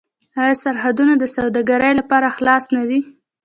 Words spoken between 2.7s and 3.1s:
نه دي؟